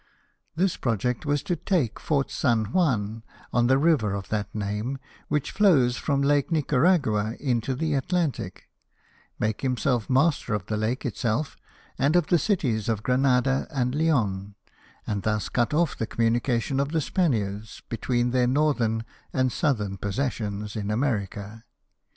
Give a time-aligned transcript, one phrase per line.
[0.55, 3.21] This project was to take Fort San Juan,
[3.53, 8.67] on the river of that name, which flows from Lake Nicaragua into the Atlantic;
[9.37, 11.55] make himself master of the lake itself,
[11.99, 14.55] and of the cities of Granada and Leon;
[15.05, 20.75] and thus cut off the communication of the Spaniards between their northern and southern possessions
[20.75, 21.63] in America.